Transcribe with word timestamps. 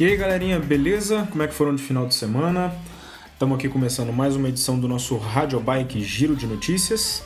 E 0.00 0.06
aí 0.06 0.16
galerinha, 0.16 0.58
beleza? 0.58 1.28
Como 1.30 1.42
é 1.42 1.46
que 1.46 1.52
foram 1.52 1.74
de 1.74 1.82
final 1.82 2.06
de 2.06 2.14
semana? 2.14 2.74
Estamos 3.34 3.58
aqui 3.58 3.68
começando 3.68 4.10
mais 4.14 4.34
uma 4.34 4.48
edição 4.48 4.80
do 4.80 4.88
nosso 4.88 5.18
Radio 5.18 5.60
Bike 5.60 6.02
Giro 6.02 6.34
de 6.34 6.46
Notícias. 6.46 7.22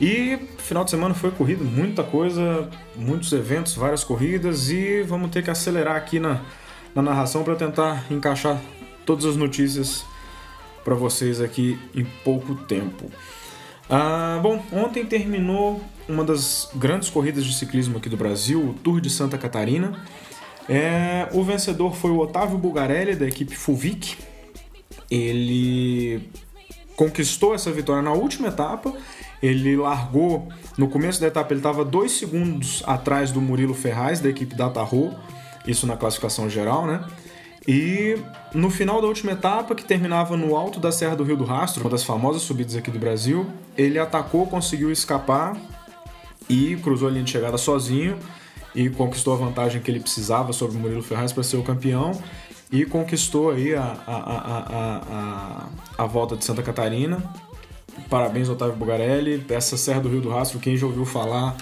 E 0.00 0.38
final 0.56 0.84
de 0.84 0.90
semana 0.90 1.12
foi 1.12 1.30
corrido 1.30 1.66
muita 1.66 2.02
coisa, 2.02 2.66
muitos 2.96 3.30
eventos, 3.34 3.74
várias 3.74 4.04
corridas 4.04 4.70
e 4.70 5.02
vamos 5.02 5.30
ter 5.30 5.44
que 5.44 5.50
acelerar 5.50 5.96
aqui 5.96 6.18
na, 6.18 6.40
na 6.94 7.02
narração 7.02 7.44
para 7.44 7.54
tentar 7.54 8.10
encaixar 8.10 8.58
todas 9.04 9.26
as 9.26 9.36
notícias 9.36 10.02
para 10.82 10.94
vocês 10.94 11.42
aqui 11.42 11.78
em 11.94 12.06
pouco 12.24 12.54
tempo. 12.54 13.12
Ah, 13.90 14.40
bom, 14.42 14.64
ontem 14.72 15.04
terminou 15.04 15.84
uma 16.08 16.24
das 16.24 16.70
grandes 16.74 17.10
corridas 17.10 17.44
de 17.44 17.54
ciclismo 17.54 17.98
aqui 17.98 18.08
do 18.08 18.16
Brasil, 18.16 18.62
o 18.62 18.72
Tour 18.72 18.98
de 18.98 19.10
Santa 19.10 19.36
Catarina. 19.36 19.92
É, 20.68 21.28
o 21.32 21.42
vencedor 21.42 21.94
foi 21.94 22.10
o 22.10 22.18
Otávio 22.18 22.58
Bugarelli, 22.58 23.16
da 23.16 23.26
equipe 23.26 23.56
Fulvic. 23.56 24.18
Ele 25.10 26.28
conquistou 26.94 27.54
essa 27.54 27.72
vitória 27.72 28.02
na 28.02 28.12
última 28.12 28.48
etapa. 28.48 28.92
Ele 29.42 29.76
largou, 29.76 30.48
no 30.76 30.88
começo 30.88 31.20
da 31.20 31.28
etapa, 31.28 31.52
ele 31.52 31.60
estava 31.60 31.84
dois 31.84 32.12
segundos 32.12 32.82
atrás 32.86 33.30
do 33.30 33.40
Murilo 33.40 33.72
Ferraz, 33.72 34.20
da 34.20 34.28
equipe 34.28 34.54
Dataho, 34.54 35.14
isso 35.66 35.86
na 35.86 35.96
classificação 35.96 36.50
geral, 36.50 36.86
né? 36.86 37.04
E 37.66 38.18
no 38.52 38.68
final 38.70 39.00
da 39.00 39.06
última 39.06 39.32
etapa, 39.32 39.74
que 39.74 39.84
terminava 39.84 40.36
no 40.36 40.56
alto 40.56 40.80
da 40.80 40.90
Serra 40.90 41.14
do 41.14 41.22
Rio 41.22 41.36
do 41.36 41.44
Rastro, 41.44 41.82
uma 41.84 41.90
das 41.90 42.02
famosas 42.02 42.42
subidas 42.42 42.74
aqui 42.74 42.90
do 42.90 42.98
Brasil, 42.98 43.46
ele 43.76 43.98
atacou, 43.98 44.46
conseguiu 44.46 44.90
escapar 44.90 45.56
e 46.48 46.76
cruzou 46.76 47.08
a 47.08 47.10
linha 47.10 47.24
de 47.24 47.30
chegada 47.30 47.58
sozinho 47.58 48.18
e 48.74 48.88
conquistou 48.90 49.34
a 49.34 49.36
vantagem 49.36 49.80
que 49.80 49.90
ele 49.90 50.00
precisava 50.00 50.52
sobre 50.52 50.76
o 50.76 50.80
Murilo 50.80 51.02
Ferraz 51.02 51.32
para 51.32 51.42
ser 51.42 51.56
o 51.56 51.62
campeão 51.62 52.12
e 52.70 52.84
conquistou 52.84 53.50
aí 53.50 53.74
a, 53.74 53.96
a, 54.06 55.68
a, 55.96 56.02
a, 56.02 56.06
volta 56.06 56.36
de 56.36 56.44
Santa 56.44 56.62
Catarina. 56.62 57.22
Parabéns, 58.10 58.48
Otávio 58.48 58.76
Bugarelli. 58.76 59.44
Essa 59.48 59.76
Serra 59.76 60.00
do 60.00 60.08
Rio 60.08 60.20
do 60.20 60.28
Rastro, 60.28 60.58
quem 60.58 60.76
já 60.76 60.86
ouviu 60.86 61.06
falar 61.06 61.56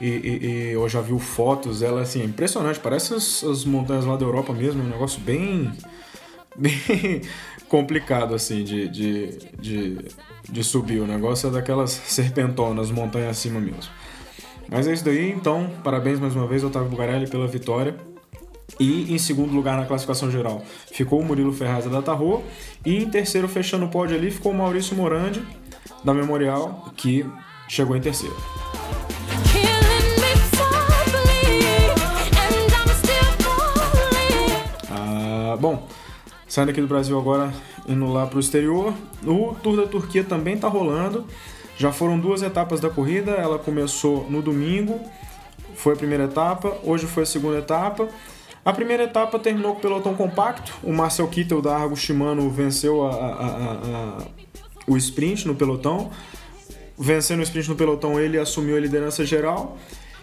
e, 0.00 0.08
e, 0.08 0.70
e 0.70 0.76
ou 0.76 0.88
já 0.88 1.00
viu 1.00 1.18
fotos, 1.18 1.82
ela 1.82 2.00
assim, 2.00 2.22
é 2.22 2.24
impressionante. 2.24 2.80
Parece 2.80 3.14
as, 3.14 3.44
as, 3.44 3.64
montanhas 3.64 4.06
lá 4.06 4.16
da 4.16 4.24
Europa 4.24 4.52
mesmo, 4.52 4.82
é 4.82 4.84
um 4.84 4.88
negócio 4.88 5.20
bem, 5.20 5.70
bem 6.56 7.22
complicado 7.68 8.34
assim 8.34 8.64
de, 8.64 8.88
de, 8.88 9.38
de, 9.60 9.98
de 10.48 10.64
subir. 10.64 11.00
O 11.00 11.06
negócio 11.06 11.48
é 11.48 11.52
daquelas 11.52 11.90
serpentonas, 11.90 12.90
montanha 12.90 13.28
acima 13.28 13.60
mesmo. 13.60 13.92
Mas 14.68 14.86
é 14.86 14.92
isso 14.92 15.04
daí, 15.04 15.30
então, 15.30 15.70
parabéns 15.84 16.18
mais 16.18 16.34
uma 16.34 16.46
vez, 16.46 16.64
Otávio 16.64 16.88
Bugarelli, 16.88 17.28
pela 17.28 17.46
vitória. 17.46 17.96
E 18.80 19.14
em 19.14 19.18
segundo 19.18 19.54
lugar 19.54 19.78
na 19.78 19.86
classificação 19.86 20.30
geral 20.30 20.62
ficou 20.92 21.20
o 21.20 21.24
Murilo 21.24 21.52
Ferraz 21.52 21.86
da 21.86 22.02
Tarro. 22.02 22.42
E 22.84 22.96
em 22.96 23.08
terceiro, 23.08 23.48
fechando 23.48 23.86
o 23.86 23.88
pódio 23.88 24.16
ali, 24.16 24.30
ficou 24.30 24.52
o 24.52 24.54
Maurício 24.54 24.96
Morandi, 24.96 25.42
da 26.04 26.12
Memorial, 26.12 26.92
que 26.96 27.24
chegou 27.68 27.96
em 27.96 28.00
terceiro. 28.00 28.36
Ah, 34.90 35.56
bom, 35.58 35.88
saindo 36.46 36.70
aqui 36.70 36.80
do 36.80 36.88
Brasil 36.88 37.18
agora, 37.18 37.54
indo 37.88 38.12
lá 38.12 38.26
para 38.26 38.36
o 38.36 38.40
exterior, 38.40 38.92
o 39.24 39.54
Tour 39.62 39.76
da 39.76 39.86
Turquia 39.86 40.24
também 40.24 40.54
está 40.54 40.68
rolando. 40.68 41.24
Já 41.76 41.92
foram 41.92 42.18
duas 42.18 42.42
etapas 42.42 42.80
da 42.80 42.88
corrida, 42.88 43.32
ela 43.32 43.58
começou 43.58 44.26
no 44.30 44.40
domingo, 44.40 44.98
foi 45.74 45.92
a 45.92 45.96
primeira 45.96 46.24
etapa, 46.24 46.76
hoje 46.82 47.06
foi 47.06 47.24
a 47.24 47.26
segunda 47.26 47.58
etapa. 47.58 48.08
A 48.64 48.72
primeira 48.72 49.04
etapa 49.04 49.38
terminou 49.38 49.72
com 49.74 49.78
o 49.78 49.82
pelotão 49.82 50.14
compacto, 50.14 50.72
o 50.82 50.92
Marcel 50.92 51.28
Kittel 51.28 51.60
da 51.60 51.76
Argo 51.76 51.94
Shimano 51.94 52.50
venceu 52.50 53.06
a, 53.06 53.14
a, 53.14 53.46
a, 53.46 54.18
o 54.86 54.96
sprint 54.96 55.46
no 55.46 55.54
pelotão. 55.54 56.10
Vencendo 56.98 57.40
o 57.40 57.42
sprint 57.42 57.68
no 57.68 57.76
pelotão, 57.76 58.18
ele 58.18 58.38
assumiu 58.38 58.76
a 58.76 58.80
liderança 58.80 59.24
geral. 59.24 59.76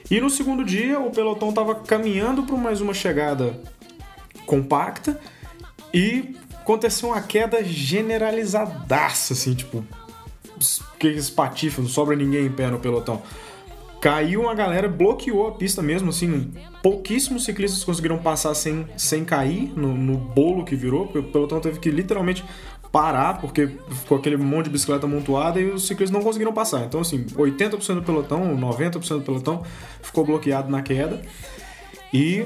E 0.09 0.19
no 0.19 0.29
segundo 0.29 0.65
dia, 0.65 0.99
o 0.99 1.11
pelotão 1.11 1.49
estava 1.49 1.75
caminhando 1.75 2.43
para 2.43 2.57
mais 2.57 2.81
uma 2.81 2.93
chegada 2.93 3.59
compacta 4.45 5.19
e 5.93 6.35
aconteceu 6.59 7.09
uma 7.09 7.21
queda 7.21 7.63
generalizadaça, 7.63 9.33
assim, 9.33 9.53
tipo, 9.53 9.85
que 10.99 11.07
espatifa, 11.07 11.81
não 11.81 11.89
sobra 11.89 12.15
ninguém 12.15 12.45
em 12.45 12.51
pé 12.51 12.69
no 12.69 12.79
pelotão. 12.79 13.21
Caiu 14.01 14.41
uma 14.41 14.53
galera, 14.53 14.89
bloqueou 14.89 15.47
a 15.47 15.51
pista 15.53 15.81
mesmo, 15.81 16.09
assim, 16.09 16.51
pouquíssimos 16.81 17.45
ciclistas 17.45 17.83
conseguiram 17.85 18.17
passar 18.17 18.53
sem, 18.53 18.85
sem 18.97 19.23
cair 19.23 19.71
no, 19.77 19.93
no 19.93 20.17
bolo 20.17 20.65
que 20.65 20.75
virou, 20.75 21.05
porque 21.05 21.19
o 21.19 21.23
pelotão 21.23 21.61
teve 21.61 21.79
que 21.79 21.89
literalmente 21.89 22.43
parar, 22.91 23.39
porque 23.39 23.69
ficou 23.89 24.17
aquele 24.17 24.37
monte 24.37 24.65
de 24.65 24.71
bicicleta 24.71 25.05
amontoada 25.05 25.59
e 25.59 25.71
os 25.71 25.87
ciclistas 25.87 26.11
não 26.11 26.21
conseguiram 26.23 26.53
passar. 26.53 26.83
Então, 26.85 27.01
assim, 27.01 27.23
80% 27.23 27.95
do 27.95 28.03
pelotão, 28.03 28.55
90% 28.55 29.19
do 29.19 29.21
pelotão 29.21 29.63
ficou 30.01 30.25
bloqueado 30.25 30.69
na 30.69 30.81
queda. 30.81 31.21
E 32.13 32.45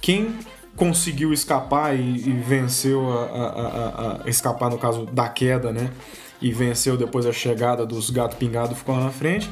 quem 0.00 0.34
conseguiu 0.76 1.32
escapar 1.32 1.98
e, 1.98 2.00
e 2.00 2.32
venceu 2.32 3.10
a, 3.10 3.24
a, 3.24 3.46
a, 3.46 4.22
a, 4.24 4.28
escapar, 4.28 4.70
no 4.70 4.76
caso 4.76 5.06
da 5.06 5.28
queda, 5.28 5.72
né? 5.72 5.90
E 6.40 6.52
venceu 6.52 6.96
depois 6.96 7.26
a 7.26 7.32
chegada 7.32 7.86
dos 7.86 8.10
Gato 8.10 8.36
Pingado, 8.36 8.74
ficou 8.74 8.94
lá 8.94 9.04
na 9.04 9.10
frente, 9.10 9.50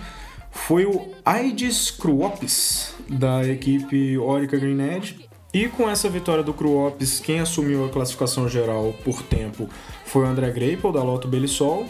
foi 0.51 0.85
o 0.87 1.09
Aidis 1.25 1.91
Kruopis, 1.91 2.95
da 3.09 3.45
equipe 3.47 4.17
Orica 4.19 4.57
Green 4.57 4.81
Edge. 4.81 5.29
E 5.53 5.69
com 5.69 5.89
essa 5.89 6.09
vitória 6.09 6.43
do 6.43 6.53
Kruopis, 6.53 7.21
quem 7.21 7.41
assumiu 7.41 7.85
a 7.85 7.89
classificação 7.89 8.49
geral 8.49 8.95
por 9.05 9.23
tempo 9.23 9.69
foi 10.05 10.25
o 10.25 10.27
André 10.27 10.51
Greipel, 10.51 10.93
da 10.93 11.03
Lotto 11.03 11.29
Belisol. 11.29 11.87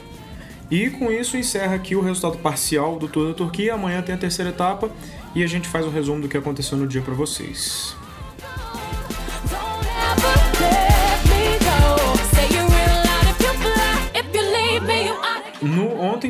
E 0.71 0.91
com 0.91 1.11
isso 1.11 1.37
encerra 1.37 1.75
aqui 1.75 1.95
o 1.95 2.01
resultado 2.01 2.39
parcial 2.39 2.99
do 2.99 3.07
Tour 3.07 3.29
da 3.29 3.35
Turquia. 3.35 3.75
Amanhã 3.75 4.03
tem 4.03 4.15
a 4.15 4.19
terceira 4.19 4.51
etapa 4.51 4.91
e 5.35 5.43
a 5.43 5.47
gente 5.47 5.69
faz 5.69 5.87
um 5.87 5.91
resumo 5.91 6.23
do 6.23 6.29
que 6.29 6.37
aconteceu 6.37 6.77
no 6.77 6.87
dia 6.87 7.03
para 7.03 7.15
vocês. 7.15 7.95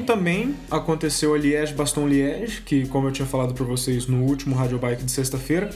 Também 0.05 0.55
aconteceu 0.71 1.35
a 1.35 1.39
Liège-Baston-Liège, 1.39 2.63
que 2.63 2.87
como 2.89 3.09
eu 3.09 3.13
tinha 3.13 3.27
falado 3.27 3.55
para 3.55 3.65
vocês 3.65 4.07
no 4.07 4.23
último 4.23 4.55
Radio 4.55 4.79
Bike 4.79 5.03
de 5.03 5.11
sexta-feira, 5.11 5.71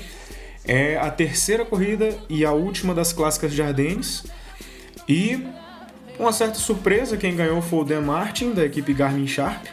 é 0.65 0.97
a 0.97 1.11
terceira 1.11 1.65
corrida 1.65 2.17
e 2.29 2.45
a 2.45 2.53
última 2.53 2.95
das 2.95 3.13
clássicas 3.13 3.53
de 3.53 3.63
Ardennes. 3.63 4.25
E 5.09 5.43
uma 6.19 6.33
certa 6.33 6.59
surpresa, 6.59 7.17
quem 7.17 7.35
ganhou 7.35 7.63
foi 7.63 7.81
o 7.81 7.85
Dan 7.85 8.03
Martin, 8.03 8.53
da 8.53 8.65
equipe 8.65 8.93
Garmin 8.93 9.27
Sharp, 9.27 9.65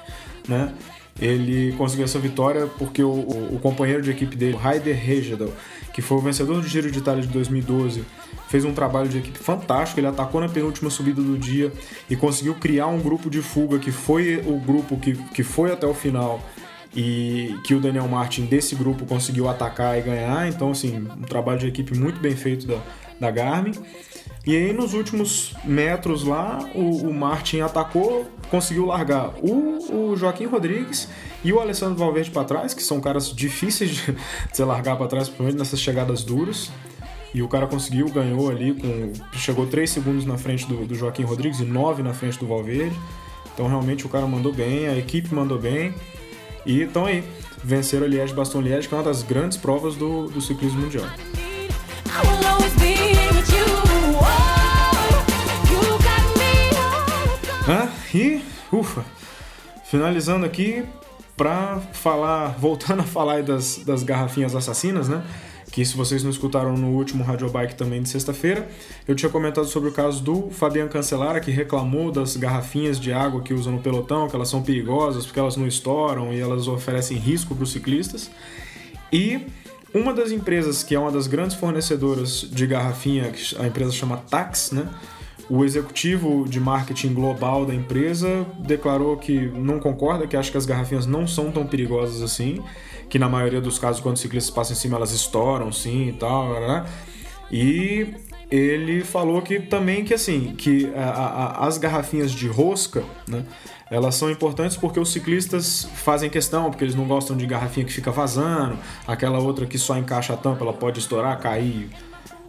né? 0.48 0.74
Ele 1.20 1.74
conseguiu 1.78 2.04
essa 2.04 2.20
vitória 2.20 2.68
porque 2.78 3.02
o, 3.02 3.10
o, 3.10 3.56
o 3.56 3.60
companheiro 3.60 4.02
de 4.02 4.12
equipe 4.12 4.36
dele, 4.36 4.58
Heider 4.64 4.96
Regedal, 4.96 5.50
que 5.94 6.02
foi 6.02 6.18
o 6.18 6.22
vencedor 6.22 6.62
do 6.62 6.68
Giro 6.68 6.92
de 6.92 7.00
Itália 7.00 7.22
de 7.22 7.30
2012, 7.30 8.04
fez 8.50 8.66
um 8.66 8.74
trabalho 8.74 9.08
de 9.08 9.20
equipe 9.20 9.40
fantástico. 9.40 10.00
Ele 10.00 10.08
atacou 10.08 10.42
na 10.42 10.50
penúltima 10.50 10.90
subida 10.90 11.22
do 11.22 11.38
dia 11.38 11.72
e 12.10 12.18
conseguiu 12.18 12.56
criar 12.56 12.88
um 12.88 13.00
grupo 13.00 13.30
de 13.30 13.42
fuga 13.42 13.80
que 13.80 13.92
foi 13.92 14.44
o 14.46 14.60
grupo 14.60 14.98
que, 14.98 15.14
que 15.14 15.42
foi 15.42 15.72
até 15.72 15.88
o 15.88 15.94
final 15.94 16.42
e 16.94 17.56
que 17.64 17.74
o 17.74 17.80
Daniel 17.80 18.08
Martin 18.08 18.46
desse 18.46 18.76
grupo 18.76 19.06
conseguiu 19.06 19.50
atacar 19.50 19.98
e 19.98 20.02
ganhar. 20.02 20.48
Então, 20.50 20.72
assim, 20.72 20.98
um 20.98 21.24
trabalho 21.24 21.60
de 21.60 21.68
equipe 21.68 21.98
muito 21.98 22.20
bem 22.20 22.36
feito 22.36 22.68
da, 22.68 22.80
da 23.20 23.32
Garmin. 23.32 23.72
E 24.46 24.56
aí, 24.56 24.72
nos 24.72 24.94
últimos 24.94 25.56
metros 25.64 26.24
lá, 26.24 26.60
o, 26.76 27.08
o 27.08 27.14
Martin 27.14 27.62
atacou, 27.62 28.30
conseguiu 28.52 28.86
largar 28.86 29.34
o, 29.42 30.12
o 30.12 30.16
Joaquim 30.16 30.46
Rodrigues 30.46 31.10
e 31.44 31.52
o 31.52 31.60
Alessandro 31.60 31.96
Valverde 31.96 32.30
para 32.30 32.44
trás, 32.44 32.74
que 32.74 32.84
são 32.84 33.02
caras 33.02 33.34
difíceis 33.34 33.90
de, 33.92 34.16
de 34.54 34.64
largar 34.64 34.98
para 34.98 35.08
trás, 35.08 35.28
principalmente 35.28 35.58
nessas 35.58 35.80
chegadas 35.80 36.24
duras. 36.24 36.72
E 37.34 37.42
o 37.42 37.48
cara 37.48 37.66
conseguiu, 37.66 38.08
ganhou 38.10 38.50
ali, 38.50 38.74
com, 38.74 39.12
chegou 39.34 39.66
3 39.66 39.90
segundos 39.90 40.26
na 40.26 40.38
frente 40.38 40.68
do, 40.68 40.86
do 40.86 40.96
Joaquim 40.96 41.24
Rodrigues 41.24 41.60
e 41.60 41.66
9 41.66 42.04
na 42.04 42.14
frente 42.14 42.40
do 42.40 42.48
Valverde. 42.48 42.96
Então 43.54 43.68
realmente 43.68 44.06
o 44.06 44.10
cara 44.10 44.28
mandou 44.28 44.54
bem, 44.54 44.88
a 44.88 44.96
equipe 44.96 45.34
mandou 45.34 45.60
bem. 45.60 45.94
E 46.66 46.82
então 46.82 47.06
aí, 47.06 47.24
venceram 47.64 48.06
a 48.06 48.08
Liège 48.08 48.34
Baston 48.34 48.62
Liège, 48.62 48.88
que 48.88 48.94
é 48.94 48.98
uma 48.98 49.04
das 49.04 49.24
grandes 49.24 49.58
provas 49.58 49.96
do, 49.96 50.28
do 50.28 50.40
ciclismo 50.40 50.82
mundial. 50.82 51.06
Ah, 57.68 57.90
e 58.14 58.42
ufa, 58.72 59.04
finalizando 59.86 60.46
aqui 60.46 60.86
para 61.36 61.80
falar, 61.94 62.50
voltando 62.60 63.00
a 63.00 63.04
falar 63.04 63.42
das, 63.42 63.78
das 63.80 64.04
garrafinhas 64.04 64.56
assassinas, 64.56 65.10
né? 65.10 65.24
Que 65.72 65.84
se 65.84 65.98
vocês 65.98 66.24
não 66.24 66.30
escutaram 66.30 66.78
no 66.78 66.90
último 66.90 67.24
Radio 67.24 67.50
Bike 67.50 67.74
também 67.74 68.04
de 68.04 68.08
sexta-feira, 68.08 68.70
eu 69.08 69.16
tinha 69.16 69.32
comentado 69.32 69.66
sobre 69.66 69.90
o 69.90 69.92
caso 69.92 70.24
do 70.24 70.52
Fabian 70.52 70.88
Cancelara, 70.88 71.40
que 71.40 71.50
reclamou 71.50 72.12
das 72.12 72.38
garrafinhas 72.38 73.00
de 73.00 73.12
água 73.12 73.42
que 73.42 73.52
usam 73.52 73.74
no 73.74 73.82
pelotão, 73.82 74.30
que 74.30 74.36
elas 74.36 74.48
são 74.48 74.62
perigosas 74.62 75.26
porque 75.26 75.40
elas 75.40 75.58
não 75.58 75.66
estouram 75.66 76.32
e 76.32 76.40
elas 76.40 76.68
oferecem 76.68 77.18
risco 77.18 77.56
para 77.56 77.64
os 77.64 77.72
ciclistas. 77.72 78.30
E 79.12 79.48
uma 79.96 80.14
das 80.14 80.30
empresas 80.30 80.84
que 80.84 80.94
é 80.94 81.00
uma 81.00 81.10
das 81.10 81.26
grandes 81.26 81.56
fornecedoras 81.56 82.42
de 82.42 82.68
garrafinha, 82.68 83.32
a 83.58 83.66
empresa 83.66 83.94
chama 83.94 84.18
Tax, 84.18 84.72
né? 84.72 84.90
O 85.50 85.64
executivo 85.64 86.46
de 86.50 86.60
marketing 86.60 87.14
global 87.14 87.66
da 87.66 87.74
empresa 87.74 88.46
declarou 88.60 89.16
que 89.16 89.48
não 89.56 89.80
concorda, 89.80 90.28
que 90.28 90.36
acha 90.36 90.52
que 90.52 90.58
as 90.58 90.66
garrafinhas 90.66 91.06
não 91.06 91.26
são 91.26 91.50
tão 91.50 91.66
perigosas 91.66 92.22
assim, 92.22 92.62
que 93.08 93.18
na 93.18 93.30
maioria 93.30 93.62
dos 93.62 93.80
casos, 93.80 94.02
quando 94.02 94.18
ciclistas 94.18 94.54
passam 94.54 94.76
em 94.76 94.80
cima, 94.80 94.98
elas 94.98 95.12
estouram 95.12 95.72
sim 95.72 96.10
e 96.10 96.14
tal. 96.14 96.60
Né? 96.60 96.86
E 97.52 98.08
ele 98.50 99.04
falou 99.04 99.42
que 99.42 99.60
também 99.60 100.04
que 100.04 100.14
assim, 100.14 100.54
que 100.56 100.92
a, 100.96 101.10
a, 101.10 101.68
as 101.68 101.78
garrafinhas 101.78 102.32
de 102.32 102.48
rosca, 102.48 103.04
né? 103.28 103.44
Elas 103.90 104.16
são 104.16 104.32
importantes 104.32 104.76
porque 104.76 105.00
os 105.00 105.12
ciclistas 105.12 105.88
fazem 105.96 106.28
questão, 106.28 106.72
porque 106.72 106.84
eles 106.84 106.96
não 106.96 107.06
gostam 107.06 107.38
de 107.38 107.46
garrafinha 107.46 107.86
que 107.86 107.94
fica 107.94 108.12
vazando, 108.12 108.78
aquela 109.08 109.38
outra 109.38 109.68
que 109.68 109.78
só 109.78 109.96
encaixa 109.96 110.34
a 110.34 110.38
tampa, 110.38 110.64
ela 110.64 110.74
pode 110.74 111.00
estourar, 111.00 111.40
cair 111.40 111.90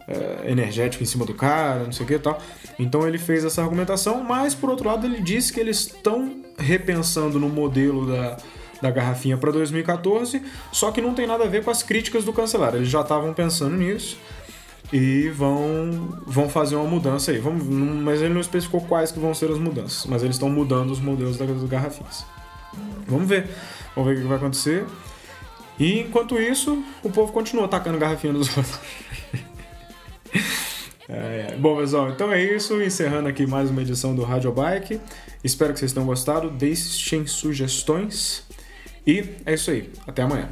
é, 0.07 0.49
energético 0.51 1.03
em 1.03 1.05
cima 1.05 1.25
do 1.25 1.35
cara, 1.35 1.83
não 1.83 1.91
sei 1.91 2.05
o 2.05 2.07
que 2.07 2.17
tal. 2.17 2.41
Então 2.79 3.07
ele 3.07 3.19
fez 3.19 3.45
essa 3.45 3.61
argumentação, 3.61 4.23
mas 4.23 4.55
por 4.55 4.69
outro 4.69 4.87
lado 4.87 5.05
ele 5.05 5.21
disse 5.21 5.53
que 5.53 5.59
eles 5.59 5.81
estão 5.81 6.37
repensando 6.57 7.39
no 7.39 7.49
modelo 7.49 8.07
da, 8.07 8.37
da 8.81 8.89
garrafinha 8.89 9.37
para 9.37 9.51
2014, 9.51 10.41
só 10.71 10.91
que 10.91 11.01
não 11.01 11.13
tem 11.13 11.27
nada 11.27 11.43
a 11.43 11.47
ver 11.47 11.63
com 11.63 11.69
as 11.69 11.83
críticas 11.83 12.23
do 12.23 12.33
cancelar. 12.33 12.73
Eles 12.73 12.89
já 12.89 13.01
estavam 13.01 13.31
pensando 13.31 13.77
nisso 13.77 14.17
e 14.91 15.29
vão, 15.29 16.19
vão 16.25 16.49
fazer 16.49 16.75
uma 16.75 16.87
mudança 16.87 17.31
aí. 17.31 17.39
Vamos, 17.39 17.65
mas 17.65 18.21
ele 18.21 18.33
não 18.33 18.41
especificou 18.41 18.81
quais 18.81 19.11
que 19.11 19.19
vão 19.19 19.33
ser 19.33 19.51
as 19.51 19.57
mudanças, 19.57 20.05
mas 20.05 20.23
eles 20.23 20.35
estão 20.35 20.49
mudando 20.49 20.91
os 20.91 20.99
modelos 20.99 21.37
das 21.37 21.63
garrafinhas. 21.63 22.25
Vamos 23.07 23.27
ver, 23.27 23.47
vamos 23.95 24.09
ver 24.09 24.17
o 24.17 24.21
que 24.21 24.27
vai 24.27 24.37
acontecer. 24.37 24.85
E 25.79 25.99
enquanto 25.99 26.39
isso, 26.39 26.83
o 27.03 27.09
povo 27.09 27.31
continua 27.31 27.65
atacando 27.65 27.97
garrafinha 27.97 28.33
nos 28.33 28.55
outros. 28.55 28.79
É, 31.09 31.55
bom, 31.57 31.77
pessoal, 31.77 32.09
então 32.09 32.31
é 32.33 32.43
isso. 32.43 32.81
Encerrando 32.81 33.29
aqui 33.29 33.47
mais 33.47 33.69
uma 33.69 33.81
edição 33.81 34.13
do 34.13 34.23
Radio 34.23 34.51
Bike. 34.51 34.99
Espero 35.41 35.71
que 35.71 35.79
vocês 35.79 35.93
tenham 35.93 36.05
gostado. 36.05 36.49
Deixem 36.49 37.25
sugestões. 37.25 38.43
E 39.05 39.23
é 39.45 39.53
isso 39.53 39.71
aí. 39.71 39.89
Até 40.05 40.23
amanhã. 40.23 40.49